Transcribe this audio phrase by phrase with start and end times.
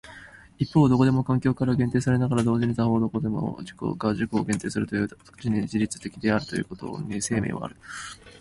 [0.57, 7.75] 一方どこまでも環境から限定されながら同時に他方どこまでも自己が自己を限定するという即ち自律的であるというところに生命はある。